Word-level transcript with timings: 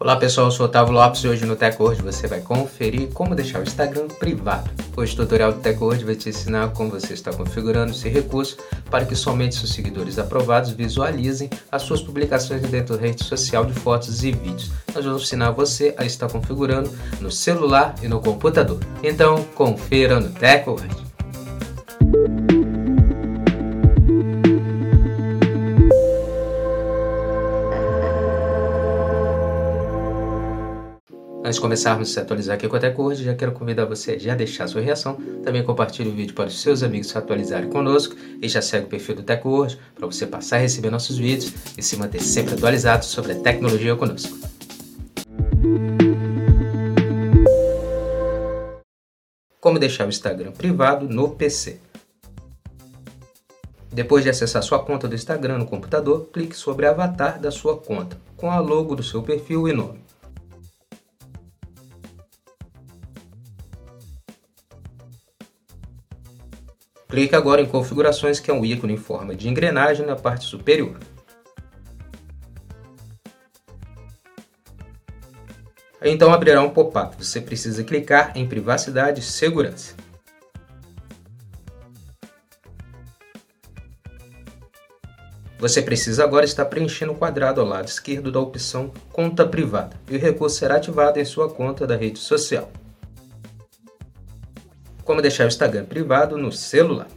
Olá 0.00 0.14
pessoal, 0.14 0.46
eu 0.46 0.52
sou 0.52 0.66
Otávio 0.66 0.94
Lopes 0.94 1.24
e 1.24 1.28
hoje 1.28 1.44
no 1.44 1.56
TechWord 1.56 2.00
você 2.02 2.28
vai 2.28 2.40
conferir 2.40 3.08
como 3.12 3.34
deixar 3.34 3.58
o 3.58 3.64
Instagram 3.64 4.06
privado. 4.06 4.70
Hoje 4.96 5.12
o 5.14 5.16
tutorial 5.16 5.52
do 5.52 5.58
TechWord 5.58 6.04
vai 6.04 6.14
te 6.14 6.28
ensinar 6.28 6.68
como 6.68 6.90
você 6.90 7.14
está 7.14 7.32
configurando 7.32 7.90
esse 7.90 8.08
recurso 8.08 8.58
para 8.88 9.04
que 9.04 9.16
somente 9.16 9.56
seus 9.56 9.72
seguidores 9.72 10.16
aprovados 10.16 10.70
visualizem 10.70 11.50
as 11.72 11.82
suas 11.82 12.00
publicações 12.00 12.62
dentro 12.62 12.96
da 12.96 13.02
rede 13.02 13.24
social 13.24 13.64
de 13.64 13.72
fotos 13.72 14.22
e 14.22 14.30
vídeos. 14.30 14.70
Nós 14.94 15.04
vamos 15.04 15.24
ensinar 15.24 15.50
você 15.50 15.92
a 15.98 16.04
estar 16.04 16.30
configurando 16.30 16.96
no 17.20 17.32
celular 17.32 17.96
e 18.00 18.06
no 18.06 18.20
computador. 18.20 18.78
Então 19.02 19.42
confira 19.56 20.20
no 20.20 20.30
TechWord. 20.30 21.07
Antes 31.48 31.56
de 31.56 31.62
começarmos 31.62 32.10
a 32.10 32.12
se 32.12 32.20
atualizar 32.20 32.56
aqui 32.56 32.68
com 32.68 32.76
a 32.76 32.78
TechWord, 32.78 33.24
já 33.24 33.34
quero 33.34 33.52
convidar 33.52 33.86
você 33.86 34.12
a 34.12 34.18
já 34.18 34.34
deixar 34.34 34.68
sua 34.68 34.82
reação, 34.82 35.14
também 35.42 35.64
compartilhe 35.64 36.10
o 36.10 36.12
vídeo 36.12 36.34
para 36.34 36.48
os 36.48 36.60
seus 36.60 36.82
amigos 36.82 37.08
se 37.08 37.16
atualizarem 37.16 37.70
conosco 37.70 38.14
e 38.42 38.46
já 38.46 38.60
segue 38.60 38.84
o 38.84 38.88
perfil 38.90 39.14
do 39.14 39.22
TechWord 39.22 39.78
para 39.94 40.06
você 40.06 40.26
passar 40.26 40.56
a 40.56 40.58
receber 40.58 40.90
nossos 40.90 41.16
vídeos 41.16 41.54
e 41.78 41.82
se 41.82 41.96
manter 41.96 42.20
sempre 42.20 42.52
atualizado 42.52 43.06
sobre 43.06 43.32
a 43.32 43.34
tecnologia 43.36 43.96
conosco. 43.96 44.36
Como 49.58 49.78
deixar 49.78 50.04
o 50.04 50.10
Instagram 50.10 50.52
privado 50.52 51.08
no 51.08 51.30
PC. 51.30 51.80
Depois 53.90 54.22
de 54.22 54.28
acessar 54.28 54.62
sua 54.62 54.84
conta 54.84 55.08
do 55.08 55.14
Instagram 55.14 55.56
no 55.56 55.64
computador, 55.64 56.28
clique 56.30 56.54
sobre 56.54 56.84
Avatar 56.84 57.40
da 57.40 57.50
sua 57.50 57.78
conta, 57.78 58.18
com 58.36 58.50
a 58.50 58.60
logo 58.60 58.94
do 58.94 59.02
seu 59.02 59.22
perfil 59.22 59.66
e 59.66 59.72
nome. 59.72 60.07
Clique 67.08 67.34
agora 67.34 67.62
em 67.62 67.66
Configurações, 67.66 68.38
que 68.38 68.50
é 68.50 68.54
um 68.54 68.64
ícone 68.64 68.92
em 68.92 68.98
forma 68.98 69.34
de 69.34 69.48
engrenagem 69.48 70.04
na 70.04 70.14
parte 70.14 70.44
superior. 70.44 70.98
Então 76.02 76.32
abrirá 76.32 76.62
um 76.62 76.68
pop-up. 76.68 77.16
Você 77.18 77.40
precisa 77.40 77.82
clicar 77.82 78.32
em 78.36 78.46
Privacidade 78.46 79.20
e 79.20 79.22
Segurança. 79.22 79.94
Você 85.58 85.82
precisa 85.82 86.22
agora 86.22 86.44
estar 86.44 86.66
preenchendo 86.66 87.12
o 87.12 87.16
quadrado 87.16 87.60
ao 87.60 87.66
lado 87.66 87.88
esquerdo 87.88 88.30
da 88.30 88.38
opção 88.38 88.92
Conta 89.10 89.44
Privada 89.44 89.96
e 90.08 90.14
o 90.14 90.20
recurso 90.20 90.56
será 90.56 90.76
ativado 90.76 91.18
em 91.18 91.24
sua 91.24 91.50
conta 91.50 91.84
da 91.84 91.96
rede 91.96 92.20
social 92.20 92.70
como 95.08 95.22
deixar 95.22 95.44
o 95.44 95.48
Instagram 95.48 95.86
privado 95.86 96.36
no 96.36 96.52
celular. 96.52 97.08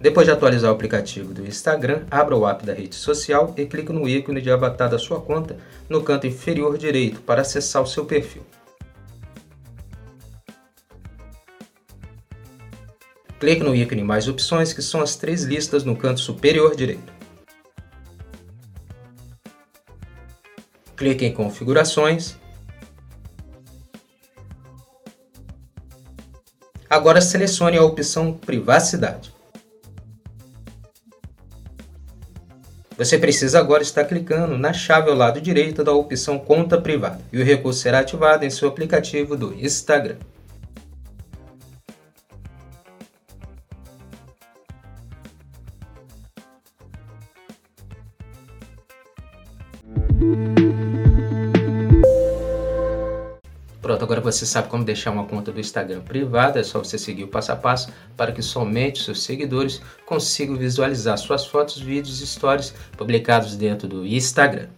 Depois 0.00 0.26
de 0.26 0.32
atualizar 0.32 0.72
o 0.72 0.74
aplicativo 0.74 1.32
do 1.32 1.46
Instagram, 1.46 2.04
abra 2.10 2.36
o 2.36 2.44
app 2.48 2.66
da 2.66 2.74
rede 2.74 2.96
social 2.96 3.54
e 3.56 3.64
clique 3.64 3.92
no 3.92 4.08
ícone 4.08 4.40
de 4.40 4.50
avatar 4.50 4.90
da 4.90 4.98
sua 4.98 5.20
conta 5.20 5.56
no 5.88 6.02
canto 6.02 6.26
inferior 6.26 6.76
direito 6.76 7.20
para 7.20 7.42
acessar 7.42 7.80
o 7.80 7.86
seu 7.86 8.04
perfil. 8.06 8.42
Clique 13.38 13.62
no 13.62 13.72
ícone 13.72 14.02
Mais 14.02 14.26
Opções, 14.26 14.72
que 14.72 14.82
são 14.82 15.00
as 15.00 15.14
três 15.14 15.44
listas 15.44 15.84
no 15.84 15.94
canto 15.94 16.18
superior 16.18 16.74
direito. 16.74 17.12
Clique 20.96 21.24
em 21.24 21.32
Configurações 21.32 22.36
Agora 26.92 27.22
selecione 27.22 27.78
a 27.78 27.82
opção 27.82 28.34
Privacidade. 28.34 29.32
Você 32.98 33.16
precisa 33.16 33.58
agora 33.58 33.82
estar 33.82 34.04
clicando 34.04 34.58
na 34.58 34.74
chave 34.74 35.08
ao 35.08 35.16
lado 35.16 35.40
direito 35.40 35.82
da 35.82 35.92
opção 35.92 36.38
Conta 36.38 36.78
Privada 36.78 37.18
e 37.32 37.40
o 37.40 37.44
recurso 37.44 37.80
será 37.80 38.00
ativado 38.00 38.44
em 38.44 38.50
seu 38.50 38.68
aplicativo 38.68 39.34
do 39.38 39.54
Instagram. 39.54 40.18
Pronto, 53.82 54.04
agora 54.04 54.20
você 54.20 54.46
sabe 54.46 54.68
como 54.68 54.84
deixar 54.84 55.10
uma 55.10 55.24
conta 55.24 55.50
do 55.50 55.58
Instagram 55.58 56.02
privada, 56.02 56.60
é 56.60 56.62
só 56.62 56.78
você 56.78 56.96
seguir 56.96 57.24
o 57.24 57.28
passo 57.28 57.50
a 57.50 57.56
passo 57.56 57.92
para 58.16 58.30
que 58.30 58.40
somente 58.40 59.02
seus 59.02 59.24
seguidores 59.24 59.82
consigam 60.06 60.54
visualizar 60.54 61.18
suas 61.18 61.44
fotos, 61.44 61.80
vídeos 61.80 62.20
e 62.20 62.26
stories 62.28 62.72
publicados 62.96 63.56
dentro 63.56 63.88
do 63.88 64.06
Instagram. 64.06 64.68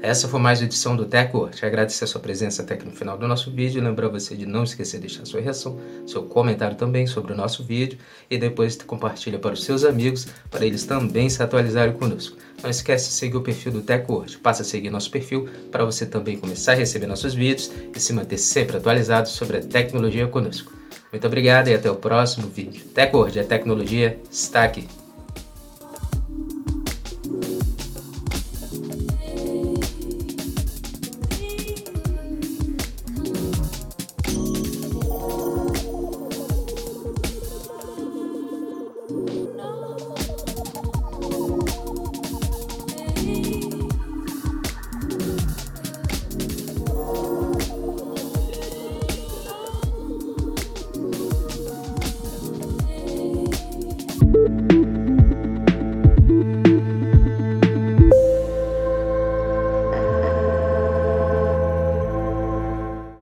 Essa 0.00 0.26
foi 0.26 0.40
mais 0.40 0.60
uma 0.60 0.66
edição 0.66 0.96
do 0.96 1.04
TechWord. 1.04 1.64
Agradecer 1.64 2.04
a 2.04 2.06
sua 2.06 2.20
presença 2.20 2.62
até 2.62 2.74
aqui 2.74 2.84
no 2.84 2.90
final 2.90 3.16
do 3.16 3.28
nosso 3.28 3.50
vídeo. 3.52 3.82
Lembrar 3.82 4.08
você 4.08 4.34
de 4.34 4.44
não 4.44 4.64
esquecer 4.64 4.98
de 4.98 5.06
deixar 5.06 5.24
sua 5.24 5.40
reação, 5.40 5.78
seu 6.06 6.24
comentário 6.24 6.76
também 6.76 7.06
sobre 7.06 7.32
o 7.32 7.36
nosso 7.36 7.62
vídeo 7.62 7.98
e 8.28 8.36
depois 8.36 8.76
compartilha 8.82 9.38
para 9.38 9.52
os 9.52 9.62
seus 9.62 9.84
amigos 9.84 10.26
para 10.50 10.66
eles 10.66 10.84
também 10.84 11.30
se 11.30 11.42
atualizarem 11.42 11.94
conosco. 11.94 12.36
Não 12.62 12.70
esquece 12.70 13.08
de 13.08 13.14
seguir 13.14 13.36
o 13.36 13.42
perfil 13.42 13.72
do 13.72 13.82
TechWord. 13.82 14.38
Passa 14.38 14.62
a 14.62 14.64
seguir 14.64 14.90
nosso 14.90 15.10
perfil 15.10 15.48
para 15.70 15.84
você 15.84 16.06
também 16.06 16.36
começar 16.36 16.72
a 16.72 16.76
receber 16.76 17.06
nossos 17.06 17.34
vídeos 17.34 17.70
e 17.94 17.98
se 17.98 18.12
manter 18.12 18.38
sempre 18.38 18.76
atualizado 18.76 19.28
sobre 19.28 19.58
a 19.58 19.62
tecnologia 19.62 20.28
conosco. 20.28 20.72
Muito 21.10 21.26
obrigado 21.26 21.68
e 21.68 21.74
até 21.74 21.90
o 21.90 21.96
próximo 21.96 22.48
vídeo. 22.48 22.84
TechWord, 22.94 23.40
a 23.40 23.44
tecnologia 23.44 24.18
está 24.30 24.64
aqui. 24.64 25.01